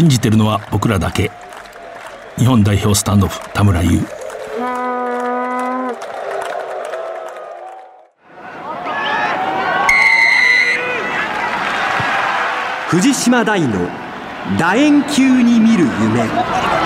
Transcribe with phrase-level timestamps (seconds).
[0.00, 1.30] 信じてるのは僕らだけ。
[2.38, 4.00] 日本代表スタンドオフ田村優。
[12.88, 13.90] 藤島大の
[14.58, 16.79] 楕円球に見る夢。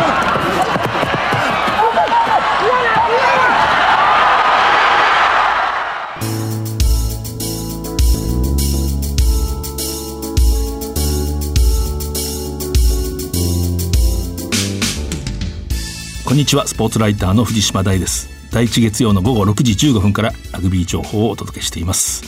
[16.35, 16.67] こんにちは。
[16.67, 18.29] スポーツライターの藤島大です。
[18.51, 22.25] 第一月曜の午後6時15分からラグビー情報をお届けしています。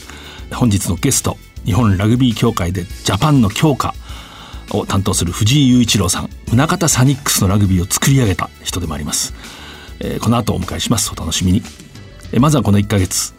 [0.54, 3.96] 本日のゲスト日本ラグビー協会でジャパンの強化
[4.70, 9.34] を担当する藤井雄一郎さん宗像サニックスのラグビーを作り上げた人でもあります、
[9.98, 11.10] えー、この後お迎えします。
[11.12, 11.62] お楽しみに、
[12.30, 13.34] えー、まずはこの1ヶ月、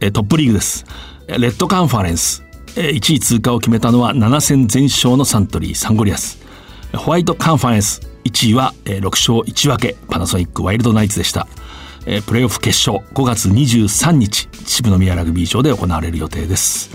[0.00, 0.84] えー、トップリーグです。
[1.28, 2.44] レッドカンファレンス、
[2.76, 6.38] えー、1位通過を決めたのは7戦全勝のサントリーサンゴリアス。
[6.94, 8.09] ホワイトカンファレンス。
[8.24, 11.48] 1位は6勝1分けパナソニックワイルドナイツでした。
[12.26, 16.90] プレーオフ決勝5月23日秩父宮ラグビー場で行われる予定です。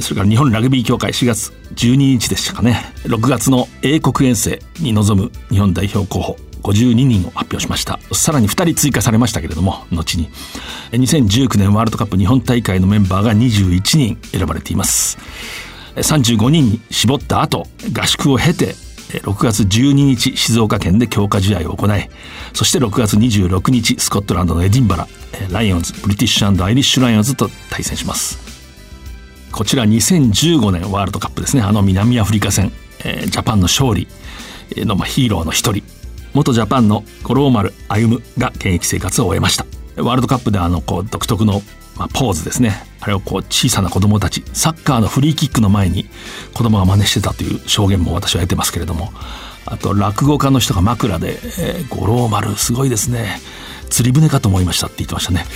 [0.00, 2.92] それから日本ラグビー協会4月12日でしたかね。
[3.04, 7.98] 6月の英国遠征に臨む日本代表候補52人を発表しました。
[8.12, 10.30] さらに2人追加されましたけれども後に。
[10.92, 15.18] 2019年ワールドカップ日本大会のメンバーが21人選ばれています。
[15.96, 18.74] 35人に絞った後合宿を経て
[19.20, 22.08] 6月12日静岡県で強化試合を行い
[22.52, 25.08] そして6月26日スコットランドのエディンバラ
[25.50, 28.38] ライオンズブリティッシュアイリッシュライオンズと対戦します。
[29.50, 31.62] こちら2015年ワールドカップですね。
[31.62, 32.72] あの南アフリカ戦、
[33.04, 34.08] え、ジャパンの勝利
[34.76, 35.82] の、ま、ヒーローの一人
[36.32, 39.66] 元ジャパンの五郎丸歩が現役生活を終えました。
[39.96, 41.62] ワールドカップであのこう独特の
[41.96, 42.84] まあ、ポーズですね。
[43.00, 46.08] あれをこう小さな子供たちサッカーのフリーキックの前に
[46.54, 49.12] 子供が真似してたという証言も私は得てますけれども
[49.66, 53.40] あと落語家の人が枕で「えー、五郎丸すごいですね。
[53.90, 55.46] 釣り船かと思いました」って言ってましたね、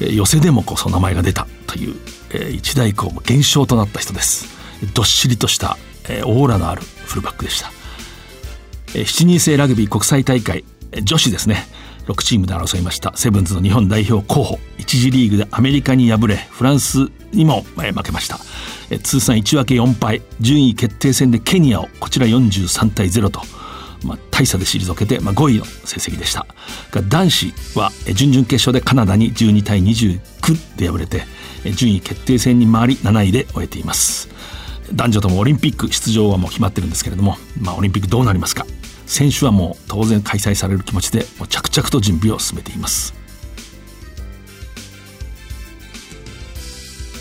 [0.00, 1.94] えー、寄せでもこそ名前が出たという、
[2.30, 4.46] えー、一大以降も現象となった人です。
[4.92, 5.78] どっしりとした、
[6.08, 7.72] えー、オーラのあるフルバックでした、
[8.94, 10.64] えー、7人制ラグビー国際大会
[11.02, 11.66] 女子ですね。
[12.08, 13.12] 6チームで争いました。
[13.16, 14.58] セブンズの日本代表候補。
[14.78, 18.40] 1次リーグでアメリカに敗れフランスにも負けました。
[19.02, 20.22] 通算1分け4敗。
[20.40, 23.42] 順位決定戦でケニアをこちら43対0と、
[24.02, 26.46] まあ、大差で退けて、まあ、5位の成績でした。
[27.08, 31.24] 男子は準々決勝でカナダに12対29で敗れて
[31.74, 34.28] 順位決定戦に回り7位で終えています。
[34.94, 38.64] 男女ともオリンピック出場はもう決まってるんですけれども、まあ、オリンピックどうなりますか？
[39.08, 43.14] 選手はもう当然開催される気持ちで着々と準備を進めています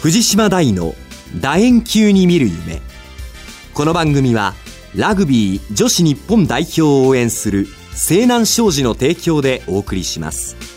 [0.02, 0.94] 藤島大の
[1.42, 2.82] 楕円球に見る夢
[3.74, 4.54] この番組は
[4.96, 10.77] ラグビー女子日本代表を応援する西南商事の提供でお送りします。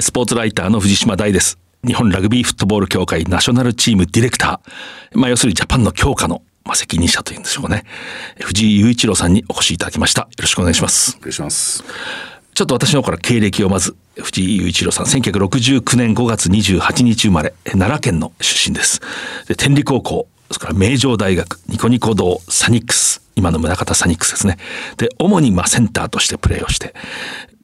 [0.00, 1.58] スポーツライターの藤島大です。
[1.86, 5.18] 日本ラグビーフットボール協会ナショナルチームディレクター。
[5.18, 7.84] まあ、要するにジャパンの強化の、まあ、責任者というんでしょうかね。
[8.40, 10.22] 藤井雄一郎さんにお越しいただきました。
[10.22, 11.16] よろしくお願いします。
[11.18, 11.82] お願いします。
[12.54, 19.00] ちょっと私の方から経歴をまず、藤井雄一郎さん、1969年5月28日生まれ、奈良県の出身です。
[19.46, 24.58] で天理高校、それから名城大学、ニコニコ堂、サニックス、今の宗像サニックスですね。
[24.96, 26.94] で、主にまあセンターとしてプレーをして、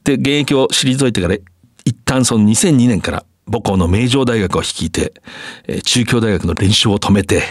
[0.04, 1.37] で、現役を退いてから
[1.84, 5.12] 一旦その2002年から母校の名城大学を率いて、
[5.84, 7.42] 中京大学の練習を止めて、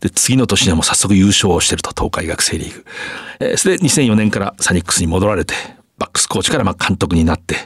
[0.00, 2.84] で、次の年にはもう早速優勝をしてると、東海学生リーグ。
[3.40, 5.54] えー、それで2004年からサニックスに戻られて、
[5.98, 7.56] バックスコーチからまあ監督になって、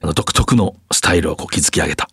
[0.00, 2.08] あの独特のスタイルをこう築き上げた。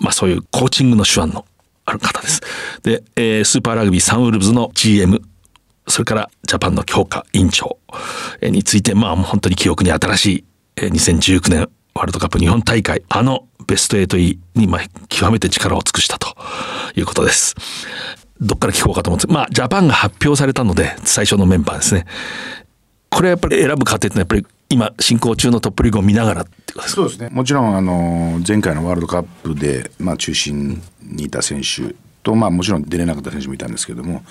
[0.00, 1.44] まあそういうコーチングの手腕の
[1.84, 2.40] ある方です。
[2.82, 5.20] で、えー、スーパーラグビーサンウルブズの GM、
[5.88, 7.78] それからジャパンの強化委員長
[8.40, 10.44] について、まあ本当に記憶に新しい
[10.76, 16.36] 2019年ワールドカップ日本大会、あのベスト8に、まあ、極めて力を尽くしたと
[16.94, 17.54] いうことです。
[18.40, 22.06] どっから聞こうかと思って、まあ、ジャパンが発表されたので、最初のメンバーですね。
[23.08, 26.96] これはやっぱり選ぶ過程ってのはやっぱり今進行中のトップリーグを見ながらってことですか？
[26.96, 34.22] そうですねもちろんあの前回のワールドカップで、まあ、中心にいた選手と、まあ、もちろん出れなかった選手もいたんですけども、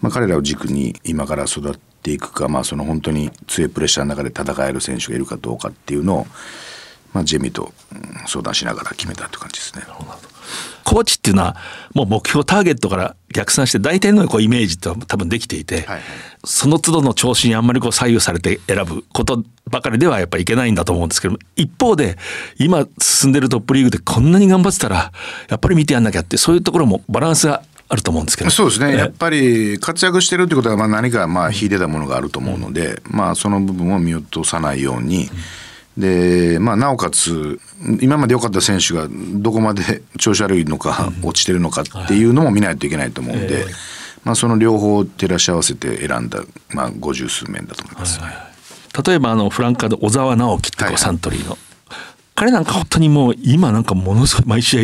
[0.00, 6.26] まあ、彼らを軸に今から育っていくか、まあ、その本当に強いプレッシャーの中で戦える選手がいるかどうかっていうのを、
[7.12, 7.72] まあ、ジェミと
[8.26, 9.82] 相談しながら決めたって感じですね。
[10.84, 11.56] コーチっていうのは
[11.94, 16.02] もう目標ターゲットから逆算して大体のこうイメージって多分できていて、はいはい、
[16.44, 22.16] その都度の調子にあんまりこう左右されて選ぶことばかりではやっぱりいけないんだと思うんですけど一方で
[22.58, 25.12] 今進んでるトップリーグでこんなに頑張ってたら
[25.48, 28.50] やっぱり見てやんなきゃってそういうところもバランスがあると思うんですけど。
[28.50, 28.96] そうですね。
[28.96, 35.30] やっぱり活躍してるってことはまあ何かまあ秀でたものがあると思うので、うん、まあその部分を見落とさないように、うん
[36.00, 37.60] で、まあ、なおかつ
[38.00, 43.64] 今まで良かった選手がどこまで調子悪いのか、落ちてるのかっていうのも見ないといけないと思うんで、
[44.24, 48.20] まあ、その両方を照らし合わせて選んだ、まあ、五十数面だと思います。
[48.20, 48.50] はいは
[49.02, 51.58] い、例えばあのフランカーで小沢直樹ってこうサントリーの、はい
[52.40, 54.82] 彼なんか本当にもう今なんかものすごい毎試合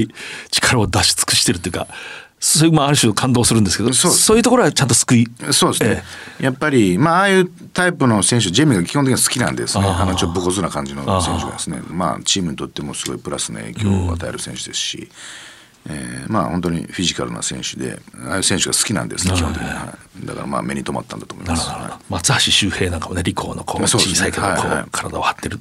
[0.51, 1.89] 力を出し尽くしてるっていうか
[2.39, 6.03] そういうまあある種感動するんですけどそういうところはちゃんと救いそうですね、え
[6.41, 9.85] え、やっぱりまあああいうタイプの選手ジェミが基本的には好きなんですね。
[9.87, 11.81] あのちょっと武骨な感じの選手がですね。
[11.89, 15.09] まあチームにとってもすごいプラスの影響を与える選手ですし、
[15.87, 17.99] うん、えー、まあ本当にフィジカルな選手で
[18.29, 24.53] ああいう選手が好きなんですね基本的に、はい、だからまあ目に留まったんだと思います、はい、松橋周平なんかもね李光のこう小さいけどこ
[24.87, 25.59] う体を張ってる。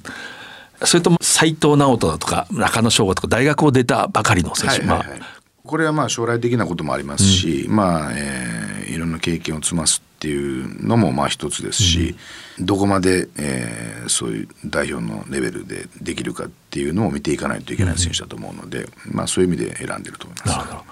[0.84, 5.35] それとも斎藤直人だとか中野翔吾とか大学を出たばかりの選手、はいはいはい、まあ
[5.66, 12.16] これはまあ将来的なこともありますし、うん、まあ、えー、いろんな経験を積ますっていうのもまあ一つですし、
[12.60, 20.86] うん、どこまで、えー、そういう代表のレベルでできるかっていうのを見ていかないといけない選手だと思うので、うん、まあそういう意味で選んでると思いま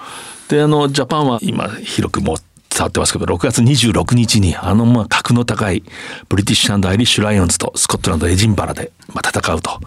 [0.47, 0.49] す。
[0.49, 2.37] であのジャパンは今広くも
[2.69, 5.83] 伝わってますけど6月26日にあのまあ格の高い
[6.29, 9.79] ブリティッシュアイリッシュライオンズとスコットランドエジンバラでまあ戦うと。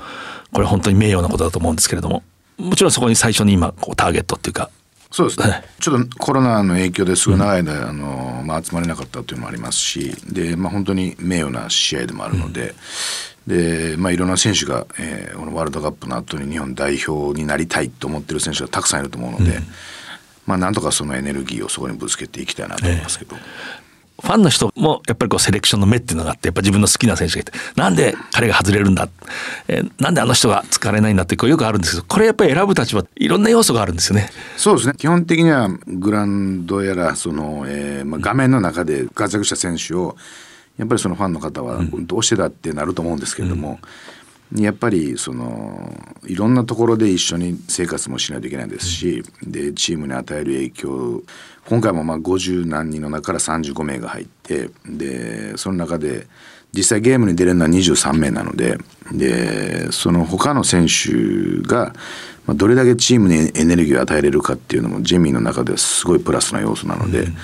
[0.53, 2.23] これ本当に名誉なことだと思うんですけれども
[2.59, 4.71] もちろんそこに最初に今こうターゲットっていうか
[5.16, 12.74] そうですね、ちょっとコロナの影響ですごい長い間、うん、あのまあ、集まれなかったというのもありますしで、まあ、本当に名誉な試合でもあるので。
[13.48, 19.64] うん、でまあ、いろんな選手が、えー、このワールドカップの後に日本代表になりたいと思ってる選手がたくさんいると思うので、うん、
[20.44, 23.36] まあ、なんとかそのエネルギーをそこにぶつけていきたいなと思いますけど。
[23.36, 23.86] えー
[24.22, 29.08] ファンの人もやっぱりこうセレクションの目っていうのがあってやっぱ自分の好きな選手がいてなんで彼が外れるんだ、
[29.68, 31.24] えー、なんであの人が使われないんだ？
[31.24, 34.30] ってこうよくあるんですけどこれやっぱり選ぶ立場いろんな要素があるんですよね。
[34.56, 34.94] そうですね。
[34.96, 40.16] 基本的にはグランドやらその、えーまあ、画面の中で活躍した選手を
[40.78, 43.80] やっぱりそのファンの方はどうしてだってなると思うんですけれども、
[44.52, 45.90] うん、やっぱりその
[46.26, 51.22] いろんなところで一緒に生活もしないといけないですし、うん、でチームに与える影響
[51.68, 56.26] 今回もまあ50何人の中から35名が入ってでその中で
[56.72, 58.78] 実際ゲームに出れるのは23名なので
[59.12, 61.92] でその他の選手が
[62.48, 67.36] どれだけチームにエネルギーを与えれるかっていうのもジェミーの中ではすごいプラスな要素なので、うん、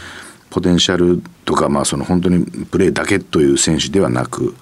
[0.50, 4.54] ポテンシャルとかまあその本当にプレーだけという選手ではなく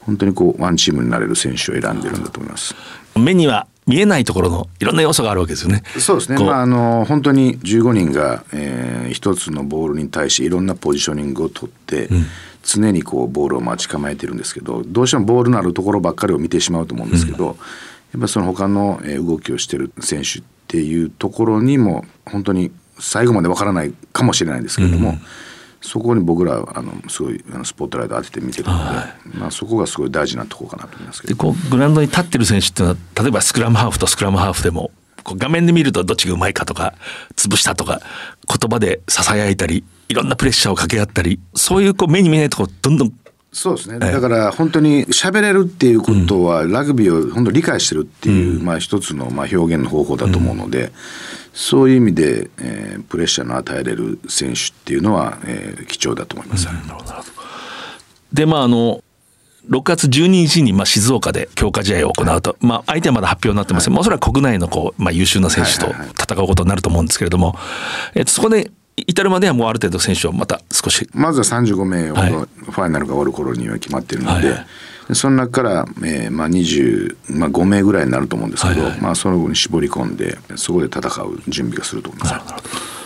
[0.00, 2.74] 本当にこうワンチームになれる選手を選んでるんだと思います。
[3.16, 5.82] 目には見えないところのいろんな要素があるわけですよね。
[5.98, 6.38] そうですね。
[6.38, 12.26] まああの本当に15人が、えー、一つのボールに対していろんなポジショニングを取って、うん、
[12.62, 17.56] 常にこうボールを待ち構えてるんですけど、どうしてもボールのあるところばっかりを見てしまうと思うんですけど、うん、やっ
[18.12, 25.10] ぱりその他の動きをしてる選手っていうところにも本当に最後までわからないかもしれないんですけれども。
[25.10, 25.20] うん
[25.80, 31.34] そこに僕らはあのすごいあのスポットライト当てて見てるので、はい、まあ、そこがすごい大事なところかなと思いますけど。
[31.34, 34.90] でこうグラウンドに立ってる選手っていうのは例えばスクラムハーフとスクラムハーフでも
[35.22, 36.94] こう画面で見るとどっちがうまいかとか
[37.36, 38.00] 潰したとか
[38.48, 43.12] 言葉でささやいたりいろんなプレッシャーをかけ合ったりそういうこう目に見えないところどんどん
[43.50, 50.92] そうですね、だから本当に喋れるっていうことは、ラグビーを本当理解してるっていう、うん、まあ一つのまあ表現の方法だと思うので、うん
[51.52, 56.68] そういう意味で、えー、プレッシャーの与えれる選手っていうのは、えー、貴重だと思います。
[56.68, 57.14] うん、なるほど
[58.32, 59.02] でまああの
[59.68, 67.54] 6月12日にまあ静岡で強化試合を行うと、まあ、相手はまだ発表になってます、はい、おそらく国内のこう、まあ、優秀な選手と戦うことになると思うんですけれども、
[68.14, 68.70] えっと、そこで
[69.06, 71.08] 至るまではもうある程度選手をまた少し。
[71.12, 74.56] まずは35名をファイナルが終わる頃には決まっているので、は
[75.10, 75.14] い。
[75.14, 78.90] その中から、えーまあ、25名ぐらいになると思うんですけど、はい。
[78.92, 82.98] はい、まあ、その後に絞り込んでそこで戦う準備がすると思います。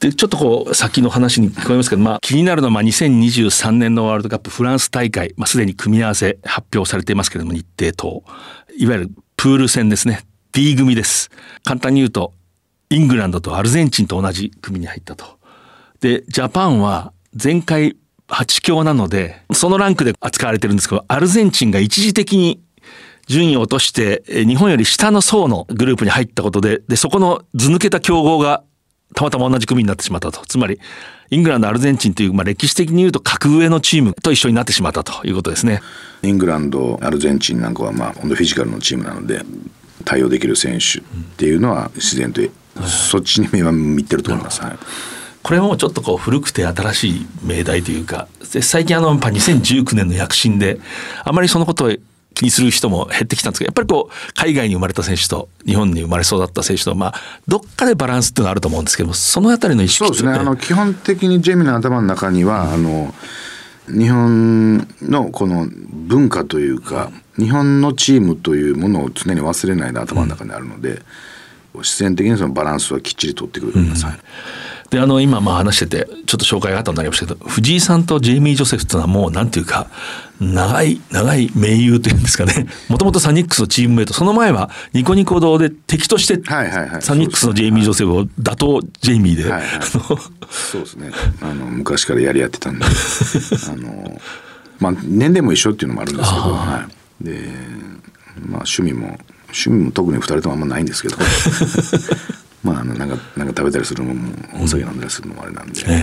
[0.00, 8.22] でちょっとこう先の話に聞こえますけど、まあ、気になるのはまあ2023年のワールドカップフランス大会、まあ、すでに組み合わせ発表されていますけれども日程等
[8.76, 10.24] いわゆるプール戦ですね。
[10.52, 11.30] D 組です。
[11.64, 12.32] 簡単に言うと
[12.90, 15.38] イングランドとアルゼンチンと同じ組に入ったと
[16.00, 17.96] でジャパンは前回
[18.28, 22.60] 8強なので、そのランクで扱われてるんですけど、アルゼンチンが一時的に
[23.26, 28.62] 順位を落として、日本より下の層のグループに入ったことで、で、そこの図抜けた競合が
[29.14, 30.42] たまたま同じ組になってしまったと。
[30.46, 30.78] つまり、
[31.30, 35.80] イングランド、アルゼンチンという、まあ、歴史的に言うと格上のチームと一緒になってしまったということですね。
[36.22, 39.42] イングランド、アルゼンチンなんかは、まあ、本当フィジカルのチームなので、
[40.04, 41.02] 対応できる選手っ
[41.36, 42.42] ていうのは自然と、
[42.86, 44.60] そっちに目は向いてると思います。
[44.62, 44.78] はい。
[45.42, 50.78] これもちょっとこう古くて新しい命題というか最近あのやっぱ2019年の躍進で
[51.24, 51.92] あまりそのことを
[52.34, 57.14] 気にする人も減ってきたんですけどやっぱりこう海外に生まれた選手と日本に生まれ育った選手とまあ
[57.46, 60.32] どっかでバランスっていうのはあると思うんですけどもそのあたりの意識そうですね。
[60.32, 63.14] あの基本的にジェイミーの頭の中には、あの
[63.88, 71.02] 日本のこの文化というか日本のチームというものを常に忘れないで頭の中にあるので、うん、
[71.74, 74.06] 自然的にそのバランスはきっちり取ってくると思います。
[74.06, 74.12] うん。
[74.90, 79.88] であの今まあ話しててちょっと紹介があったになりましたけど藤井さんとジェイミー・ジョセフっていうのはもうなんていうか
[80.40, 82.66] 長い長い盟友というんですかね。
[82.88, 86.40] もともとサニックスのチームメイトその前はニコニコ堂で敵として
[87.00, 88.66] サニックスのジェイミー・ジョセフを打倒
[89.02, 91.10] ジェイミーで、はいはい、そうですね。
[91.42, 92.84] あの昔からやり合ってたんで。
[92.84, 94.20] あの、
[94.80, 96.86] まあ、年齢も一緒っていうのもあるんですけど、は
[97.22, 97.50] い、で
[98.40, 99.18] まあ趣味も
[99.48, 101.16] 趣味も特に2人ともあんまないんですけど。
[102.64, 106.02] まあ、あのなんかなんか食べたりするのもお酒飲んだりするのもあれなんで、うん、はい、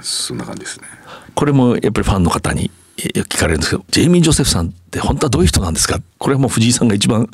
[0.00, 0.86] そんな感じですね。
[1.34, 6.00] これもやっぱりファンの方に聞かれるんですけどジェイミー・ジョセフさんって本当はどういう人なんですか？
[6.18, 7.28] これはもう藤井さんが一番。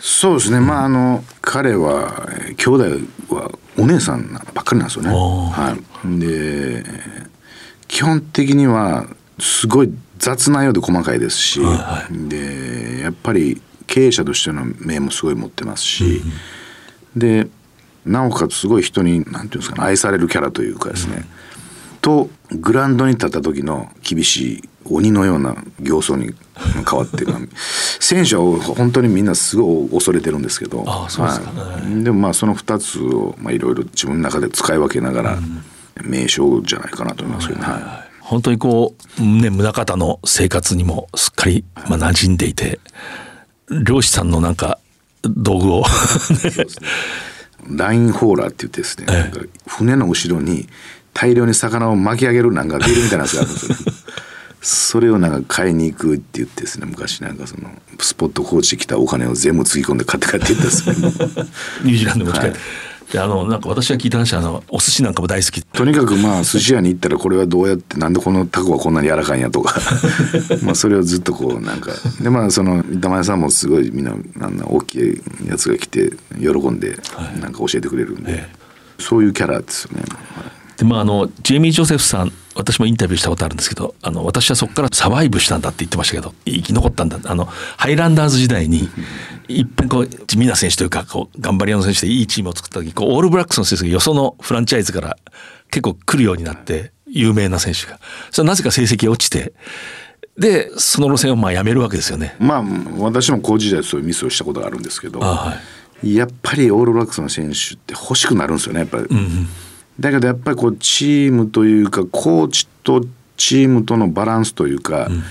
[0.00, 2.26] そうですね、まああの彼は
[2.56, 2.84] 兄弟
[3.28, 5.10] はお姉さんばっかりなんですよね。
[5.10, 5.76] は
[6.06, 6.84] い、で
[7.86, 9.06] 基本的には
[9.38, 16.22] すごい雑なようで細かいですし、はいはい、でやっぱり経営者としての目もすごい持ってますし、
[17.14, 17.46] うん、で
[18.04, 21.24] なおかつすごい人に何ていうんですかね愛されるキャラというかですね、うん、
[22.00, 26.34] とグラウンドに立った時の厳しい鬼のような形相に
[26.88, 27.24] 変わって
[28.00, 35.38] 選手は本当にみんなすごい恐れてるんですけどですか、ね、はい、でもまあその2つをいろいろ自分の中で使い分けながら、
[36.02, 37.64] 名称じゃないかなと思いますけどね。
[37.64, 37.82] はいはい。
[37.82, 38.04] はい。
[38.20, 42.80] 本当にこう、ね、宗像の生活にもすっかり、まあ、馴染んでいて
[43.70, 44.78] 漁師さんのなんか
[45.22, 45.84] 道具を。
[47.66, 50.68] ラインホーラーって言ってですね、ええ、船の後ろに
[51.14, 53.92] 大量に魚を巻き上げるなんかビールみたいなやつがあるんですよ、
[54.60, 60.94] それをなんか買いに行くって言ってですね昔なんかそのスポットコーチ来たお金を全部つぎ込んで買って帰っていったんですよ。
[61.84, 65.62] ニュージーランド持ち帰って、はいであのなんか私が聞いた話あのお寿司なんかも大好き。
[65.62, 69.80] とにかくまあ寿司屋に行ったらこれはどうやってなんでこのタコはこんなに柔らかいんやとか。
[70.64, 71.92] まあそれをずっとこうなんか。
[72.20, 76.98] でまあその板前さんもすごいみんなあんな大きいやつが来て喜んで
[77.40, 78.48] なんか教えてくれるんで、はい、
[78.98, 80.02] そういうキャラですよね。
[80.34, 80.78] はい。
[80.78, 87.18] でまああのジェイミー・ジョセフさん私もインタビューしたことあるんですけどあの私はそこからサバイブしたんだって言ってましたけど生き残ったんだ。
[87.24, 88.88] あのハイランダーズ時代に
[89.48, 95.16] いっぺんこう地味な選手というかこう頑張り屋の選手でいいチームを作った時こうオールブラックスの選手がよそのフランチャイズから
[95.70, 97.98] 結構来るようになって有名な選手が。
[98.30, 99.52] それはなぜか成績が落ちて
[100.38, 102.36] でその路線をまあやめるわけですよね。
[102.38, 102.64] まあ
[102.98, 105.56] 私もコーチ時代そういうミスをしたことがあるんですけど、は
[106.02, 109.04] い、やっぱりオールブラックスの選手って欲しくなるんですよねやっぱり。
[109.04, 109.48] うん
[110.00, 113.04] だけどやっぱりこうチームというかコーチと
[113.36, 115.22] チームとのバランスというか、うん、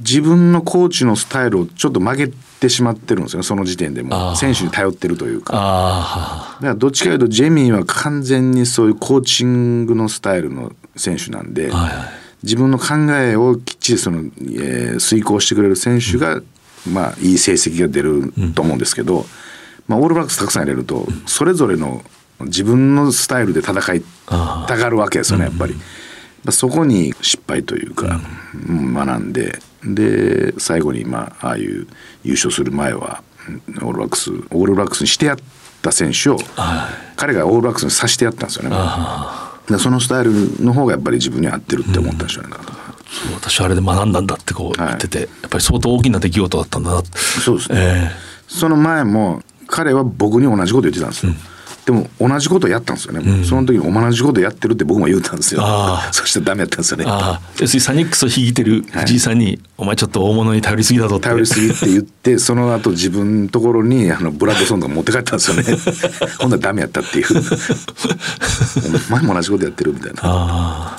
[0.00, 2.28] 自分のコーチのスタイルをちょっと曲げ
[2.60, 4.36] てしまってるんですよその時点でも。
[4.36, 5.52] 選手に頼ってるというか。
[5.52, 11.92] だからどっちかというとジェミーは完全にそういうコーチングのスタイルの選手なんで、はいはい、
[12.42, 16.44] 自分の考えをきっちりその、えー、遂行してくれる選手が、うん、
[16.92, 19.24] まあいい成績が出ると思うんですけど、うん、
[19.88, 22.02] まあ、オールブラックスたくさん入れるとそれぞれの
[22.44, 24.02] 自分のスタイルで戦い
[24.66, 25.74] たがるわけですよねやっぱり。
[26.50, 28.20] そこに失敗というか、
[28.68, 29.60] うん、学んで。
[29.84, 31.88] で最後にまあああいう
[32.22, 33.22] 優勝する前は
[33.80, 35.38] オールバックスオールバックスにしてやっ
[35.82, 36.38] た選手を、
[37.16, 38.76] 彼がオールバックスにさしてやったんですよね。
[39.68, 42.50] でそのスタイルの方がやっぱり自分に合ってるって思ったんでしょうね。
[43.28, 48.10] うん、私あれで学んだんだってこう言ってて、はい、やっぱり相当大きな出来事だったんだなそうですね、えー、
[48.46, 51.51] その前も彼は僕に同じこと言ってたんですよ、うん
[51.84, 55.62] でも同じことやったんですよね、うん、その時に同じことやってるって僕も言うたんですよ。
[56.12, 57.04] そしてダメやったんですよね。
[57.58, 61.24] 要するにサニックスを引いてる藤井さんに、はい、お前ちょっと大物に頼りすぎだぞって。
[61.24, 65.64] 頼りすぎって言ってその後自分のところにあのブラッドソンとか持って帰ったんですよね。
[66.38, 67.26] ほんならダメやったっていう。
[69.08, 70.98] お前も同じことやってるみたいな。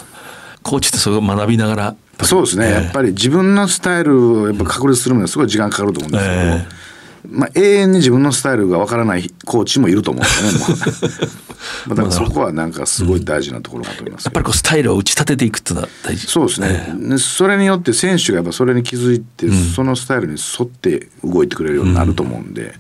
[0.63, 6.67] コーチってそれを学びながらそうですね、えー、やっぱり自分のスタイルをやっぱ確立するのにはすごい時間かかると思うんですけど、え。
[6.89, 6.92] ー
[7.29, 11.15] まあ、永遠に自分のスタイルがわからないコーチもいると思うんですよね。
[11.87, 16.27] まあ、だからそこはなんかすごい大事なところだと思います、やっぱりこうスタイルを打ち立てていくっていうのは大事。
[16.27, 22.71] そうですね、えー、それによって選手がやっぱそれに気づいて、うん、そのスタイルに沿って動いてくれるようになると思うんで、うん、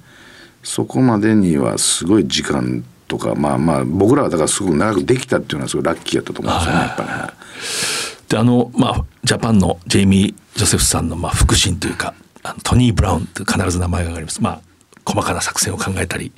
[0.63, 7.09] そこまでにはすごい時間とかまあまあ僕らはだからすごく長くできたっていうのはすごいラッキーやったと思うんですよねやっぱね。
[8.29, 12.13] であのまあジャパンのジェイミー・ジョセフさんのまあ腹心というか
[12.63, 14.41] トニー・ブラウンって必ず名前が挙がります。
[14.41, 14.61] まあ
[15.05, 16.31] 細かな作戦を考えたり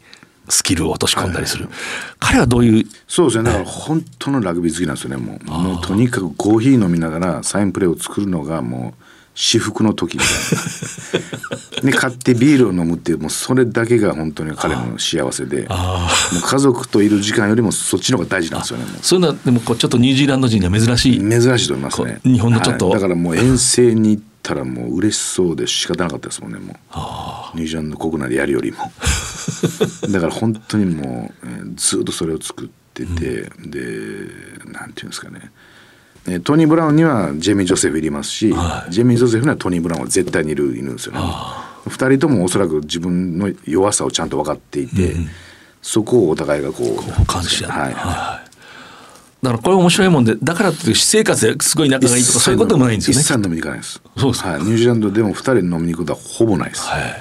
[0.50, 1.82] スキルを落とし込んだりする、はいはい、
[2.20, 2.86] 彼はどういう？
[3.08, 3.44] そうですね。
[3.44, 5.18] だから本当のラグビー好きなんですよね。
[5.18, 9.04] もうもうとにかくコーヒー飲みながらサインプレーを作るのがもう
[9.38, 10.30] 至福の時みたい
[11.82, 11.92] な。
[11.92, 15.76] で買ってビールを飲むっていうもうそれだけが本当に彼の幸せでも
[16.40, 19.20] う家族といる時間よりもそっちの方が大事なんですよねそう。
[19.20, 21.20] いうのはでもこうちょっとニュージーランド人には珍しい。
[21.20, 22.20] 珍しいと思いますね。
[22.24, 27.58] 日本のちょっと、はい、だからもう遠征に行ったらもう嬉しそうで仕方なかったですもんねもう。
[27.58, 28.78] ニュージーランド国内でやるよりも。
[30.10, 33.80] だから本当にもう、えー、ずっとそれを作ってて、うん、で
[34.66, 35.52] なんていうんですかね。
[36.28, 41.20] えトニー・ブラウンにはジェミー・ジョセフいりますし、はい、ジェミー・ジョセフにはトニー・ブラウンは絶対にいるいるんですよね。
[41.88, 45.30] 2人ともおそらく自分の弱さをちゃんと分かっていて、うん、
[45.82, 48.45] そこをお互いがこう感じはい、はい
[49.42, 53.22] だからこれ面白いもんでだからって私生活ですごい仲がいいとかそういうこともないんですよね。
[53.22, 54.02] 一切飲みに行かないです。
[54.18, 57.18] そうです、はい、ニュージーランドでも二人飲みに行くことはほぼないです、はい、はい、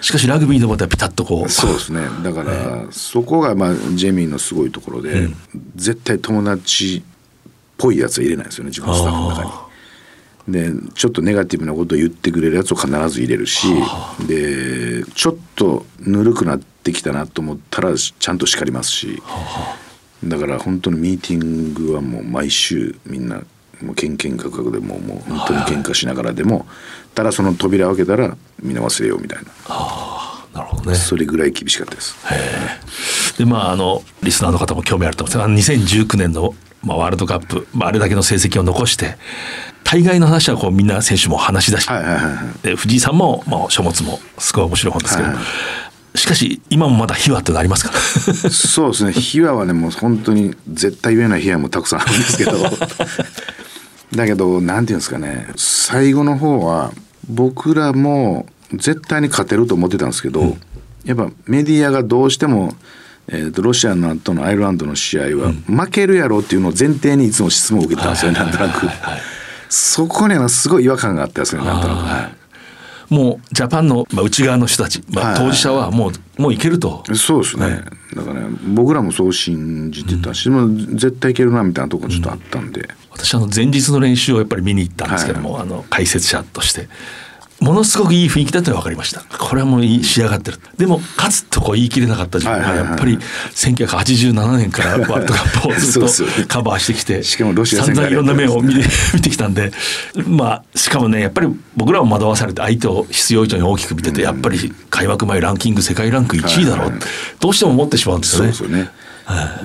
[0.00, 1.48] しかしラグビーのことはピタッとこう。
[1.48, 2.02] そうですね。
[2.22, 5.36] だから、そこがまあジェミーのすごいところで、うん、
[5.76, 7.02] 絶対友達
[7.82, 9.72] ぽいやつは入れないですよね自分のスタッフの中に。
[10.48, 13.68] でちょっとネガティブなことを言ってくれるやつを必ず入れるし
[14.26, 19.22] でちょっとぬるくなってきたなと思ったらちゃんと叱りますし
[20.24, 23.42] だから本当にミーティングはもう毎週みんな
[23.82, 26.66] もうけんけんがくがくでももう本当に喧嘩しながらでも
[27.14, 29.44] ただその扉を開けたらみんな忘れようみたいな。
[30.54, 30.96] なるほどね。
[30.96, 32.16] それぐらい厳しかったです。
[33.38, 39.16] でまああのリスナーの方も興味あると思うんですが2019年のまあ、ワールドカップ、まあ、あれだけの成績を残して
[39.84, 45.44] 大概の話はこうみんな選手も話し出し、はいはいはい、で藤井さんも、まあ、書物もすごい面白い本ですけど、はいはい、
[46.14, 47.92] しかし今もまだ秘話ってのありますか
[48.50, 49.12] そうですね。
[49.12, 52.52] 秘話はねもう本当に絶対言えない秘話もたくさんあるんですけど。
[54.14, 55.48] だけどなんていうんですかね。
[55.56, 56.92] 最後の方は
[57.28, 60.60] 僕らも絶対に勝てると思ってたんですけど、うん、
[61.04, 62.74] やっぱメディアがどうしても
[63.28, 68.88] えーと、ロシアのとのアイルランドの試合は負けるやろっていうのを前提にいつも質問を受けてたんですよ、なんとなく。
[69.68, 72.41] そこにはすごい違和感があったんですよなんとなく。
[73.12, 77.04] はいもうジャパンの内側の人たち、まあ、当事者はもう,、もういけると。
[77.14, 77.74] そうですね、はい、
[78.16, 86.88] だから、ね、僕らもそう信じてたし、うん、絶対いけるなみたいなところちょっとあったんで、うん、私あの前日の練習をやっぱり見に行ったんですけども、はい、あの解説者として
[87.62, 89.20] ものすごくいい雰囲気だと分かりました。
[89.38, 90.58] これはもう仕上がってる。
[90.76, 96.02] でも勝つとこう言い切れなかった自分はやっぱり1987年からワールドカップをずっ
[96.42, 98.74] とカバーしてきて、しかもロシア散々いろんな面を見
[99.14, 99.70] 見てきたんで、
[100.26, 106.92] まあしかもねやっぱり僕らも惑わされて相手を必要以上に大きく見てて、やっぱり開幕前ランキング世界ランク1位だろう、
[107.38, 108.52] どうしても思ってしまうんですよね。
[108.52, 108.90] そうですよね。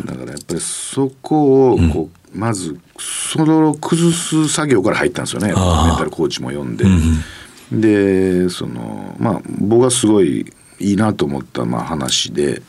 [0.05, 5.47] だからやっぱりそこをこう、まずそれを崩す作業から入ったんですよね。
[5.47, 5.55] メン
[5.97, 6.83] タルコーチも呼んで。
[6.83, 7.23] うん
[7.71, 12.61] でそのまあ僕がすごいいいなと思ったまあ話で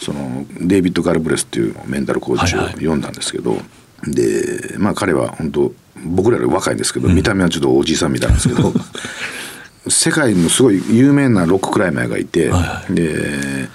[0.00, 3.64] そのデイビッド・ガルブレスっていうメンタルコーチを読んだんですけど、はいは
[4.08, 5.72] い、でまあ彼は本当
[6.04, 8.72] 僕らより若いんですけど、うん、見た目はちょっとおじいさんみたいなんですけど
[9.88, 13.68] 世界のすごい有名なロッククライマーがいて、はいはい、で、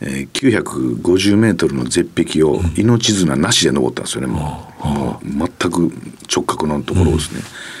[0.00, 4.86] えー、950メートルの絶壁を命綱なしで登ったんですよね、もう。
[4.88, 5.92] もう全く
[6.34, 7.40] 直角のところをですね。
[7.40, 7.79] うん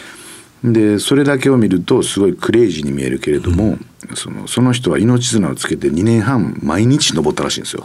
[0.62, 7.82] でそれだけを見るとすごいクレイジーに見えるけれども、うん、そのその人は命綱をつけて2年半毎日登ったらしいんですよ。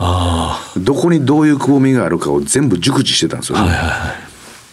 [0.78, 3.68] どこにどういうくぼみがあるかを全部熟知してたんですよね。
[3.70, 4.14] はいはいは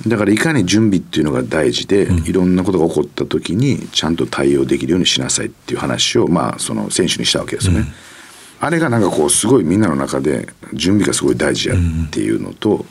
[0.06, 7.80] い、だからいかに準備っていうのが大事で、うん、いろんなことが起こった時にちゃんと対応できるようにしなさいっていう話をまあその選手にしたわけですよね。
[7.80, 12.84] うん、あれがなんかこうすごいみんなの中で準備がすごい大事やっていうのと、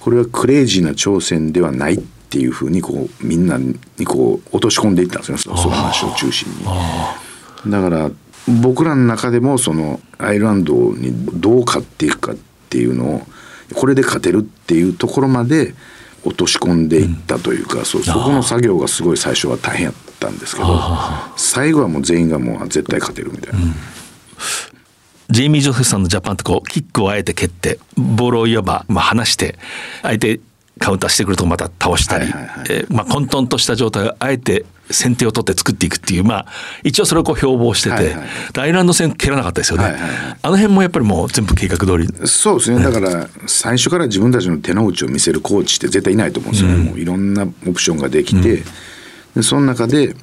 [0.00, 5.38] これはクレイジーな挑戦ではないってっていうふうにこうみんなにこう落とし込んでいったんですよ。
[5.38, 7.70] その話を中心に。
[7.70, 8.10] だから
[8.60, 12.36] 僕らの中でもそのアイルランドにどう勝っていくかっ
[12.68, 13.22] ていうのを
[13.74, 15.74] これで勝てるっていうところまで
[16.24, 20.78] 落とし込んでいったというか、うん、そそこの作業がすごい最初は大変やったんですけど
[21.36, 23.60] 最後はもう全員がもう絶対勝てるみたいな。
[23.60, 23.74] うん。
[25.30, 29.58] ジェイミー・ジョセフさんのジャパンってこうキックをあえて蹴ってボールをいわばまあ離して
[30.02, 30.40] 相手
[30.78, 32.26] カウンターしてくるとまた倒したり、
[32.68, 36.46] えまあ、混沌とした状態をあえて先手を取って作っていくっていう、まあ、
[36.84, 40.10] 一応それをこう標榜してて、はいはい、アイランド戦蹴らなかったですよね、はいはいはい、
[40.42, 42.06] あの辺もやっぱりもう全部計画通り。
[42.28, 48.64] そうですね、だから最初から自分たちの手の内を見せるコーチって絶対いないと思うんですよね、うん、もういろんなオプションができて、うん、
[49.34, 50.14] でその中で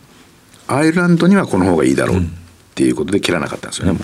[0.68, 2.22] アイルランドにはこの方がいいだろうっ
[2.76, 4.02] ていうことで蹴らなかったんですよね、もう。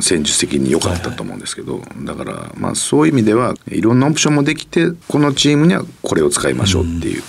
[0.00, 7.22] 戦術的に良かったと思うんですけど、だからまあそういう意味ではいろんなオプションもできてこのチームにはこれを使いましょうっていう。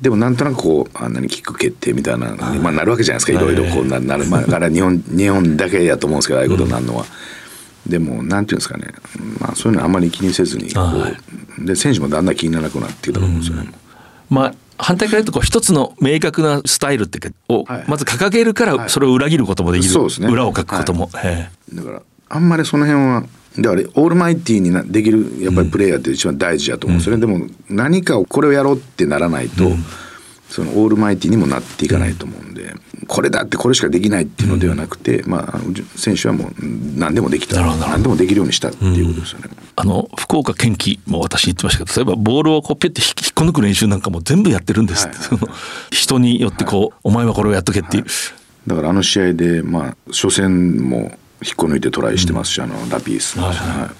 [0.00, 3.32] でもなんとなくこうあんなにキック決定みたいなまあ、なるわけじゃないですか。
[3.32, 3.36] い。
[3.36, 7.04] ろいろこうななる、まあ、だから日本 日本だけやと思うんですけどああいうことになるのは。
[7.86, 8.88] でもなんていうんですかね、
[9.40, 10.82] まあ、そういうのあんまり気にせずにこ
[11.58, 13.70] うで選手もだんだん気にならなくなってきたと思うんですよね。
[14.28, 23.24] まあ反対から言うとこう一つの明確なスタイルってをまず掲げるからそれを裏切ることもできる、はいね、裏を書くことも、はい、だからあんまりその辺は
[23.58, 27.00] だからオールマイティーになできるやっぱりプレイヤーって一番大事だと思う。
[27.04, 29.84] うん、でも何かをこれをやろうってならないと、うん、
[30.50, 32.74] そのオールマイティーにもなっていかないと思うんで、
[33.06, 35.60] これだってこれしかできないっていうのではなくて、まあ
[35.96, 36.52] 選手はもう
[36.96, 37.60] 何でもできた。
[37.60, 39.48] 何でもできるようにしたっていうことですよね。
[39.76, 45.16] あの福岡堅樹も私言ってましたけど例えばボールをこうピュッて引っこ抜く練習なんかも全部やってるんですはい、
[45.90, 48.12] 人によってこう、はい、お前はこれをやっとけっていう、はい、
[48.66, 53.48] だからあの試合でまあ初戦も引っこ抜いてトライしてますし、うん、あのラピース、はい。
[53.54, 53.90] はい、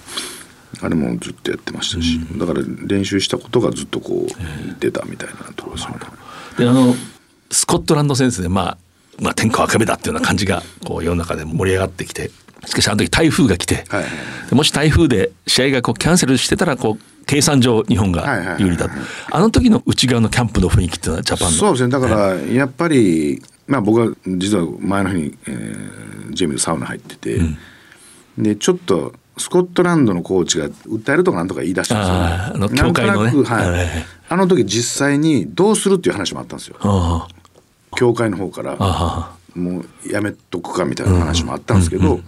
[0.82, 5.98] あれもずっとやってましたし、うん、だから練習したことがずっとこう出たみたいなところですよね。
[6.58, 6.94] であの
[7.50, 8.78] スコットランド戦ですね、まあ、
[9.20, 12.30] まあ天下分け目だっていうような感じがこう世の中で盛り上がってきて
[12.66, 14.02] しかしあの時台風が来て、は
[14.52, 18.88] い、もし台風で試合がこうキャンセルしてたらこう計算上日本が有利だ。
[18.88, 18.94] と、
[19.30, 21.58] あの時の内側のキャンプの雰囲気っていうのはジャパンの？
[21.58, 21.90] そうですね。
[21.90, 27.56] だからやっぱり、まあ、僕は実は前の日に、えー、ジェミーのサウナ入ってて、うん、
[28.38, 32.20] でちょっとスコットランドのコーチが訴えるとかなんとか言い出したんですよ、ね、
[32.54, 33.88] あの教会のね、はい、
[34.28, 36.76] あの時実際にどうするっていう話もあったんですよ。
[37.96, 38.76] 教会の方から
[39.54, 42.24] もうやめとくかみたいな話もあったんですけど、うんうん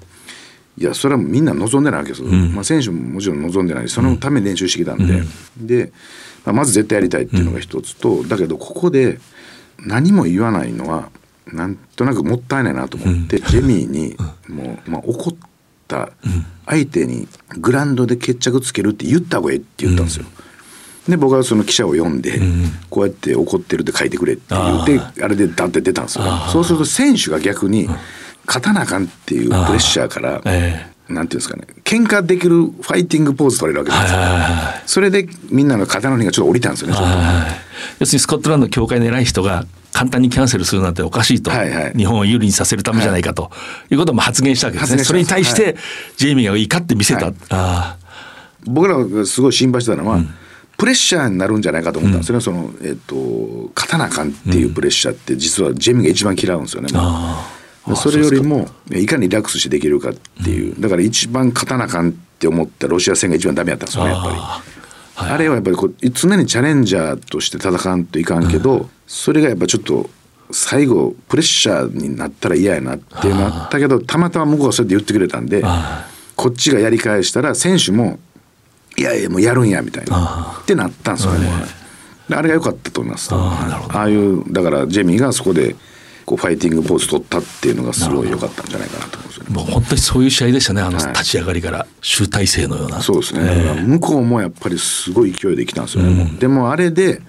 [0.78, 5.22] いやそれはみんな望んでないわけです、うん、まあ、選手ももちろん望んでないそのために練習してきたんで、
[5.60, 5.92] うん、で、
[6.46, 9.18] まあ、まず絶対やりたいっていうのが一つと、だけどここで
[9.78, 11.10] 何も言わないのは
[11.46, 14.16] なんとなくもったいないなと思って、ジェミーに
[14.48, 15.34] もう、まあ、怒っ
[15.92, 16.08] た
[16.66, 17.28] 相手に
[17.58, 20.26] グラウンドで決着つけるって言った方がいいって言ったんですよ。
[21.08, 22.40] で僕はその記者を読んで、
[22.88, 26.24] こうやって怒ってるって書いてくれって言ってあれでダンって出たんですよ。
[26.52, 27.88] そうすると選手が逆に
[28.46, 34.20] 勝たなあかんっていうプレッシャーから、えー、なんていうんですかね喧嘩できるファイティングポーズ取れるわけですよ、
[34.86, 36.96] それでみんなの肩の荷がちょっと降りたんですよね、
[37.98, 43.50] 要するにスコットランド協会の偉い人が簡単にキャンセルするなんておかしいと、はいはい、日本を有利にさせるためじゃないかと、
[43.90, 43.94] い。
[43.94, 45.04] うことも発言したわけですね。
[45.04, 45.76] それに対して、
[46.16, 47.26] ジェイミーがいいかって見せた。
[47.26, 47.96] はい、あ
[48.64, 50.28] 僕らがすごい心配してたのは、うん、
[50.76, 56.88] プレッシャーになるんじゃないかと思ったんですよね、うん、その、えっ、ー、と、勝たなあかんっていうプレッシャーって、実はジェイミーが一番嫌うんですよね。
[57.96, 64.36] それよりもいかにリラックスしてできるかっていう、だから一番勝たなあかんって思ったロシア戦が一番ダメやったんですよねやっぱり。
[65.14, 70.08] はい、あれはやっぱりこう常にチャレンジャーとして戦わんといかんけど、うん、それがやっぱちょっと
[70.50, 75.62] 最後プレッシャーになったら嫌やなっていうのあったけどたまたま向こうがそうやって言ってくれたんで
[76.34, 78.18] こっちがやり返したら選手も
[78.96, 81.50] 「いやいやもうやるんや」みたいなってなったんですよね。
[82.30, 83.28] あれが良かったと思います。
[83.34, 85.76] ああいうだからジェミーがそこで
[86.24, 89.54] こうファイティングポーズ取ったっていうのがすごい良かったんじゃないかなと思うんですよね。
[89.54, 93.02] もう本当にそういう試合でしたねあの立ち上がりから集大成のような。
[93.02, 96.22] そうですね、えー、向こうもやっぱりすごい勢いできたんですよね。
[96.22, 97.20] うん、でもあれで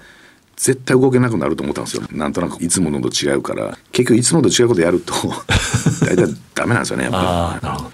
[0.64, 2.04] 絶対動けなくなると思ったんですよ。
[2.14, 3.78] なんとなくいつものと違うから。
[3.92, 5.14] 結局いつもと違うことやると
[6.08, 7.68] 大体ダメなんですよねやっぱり。
[7.68, 7.94] なるほど。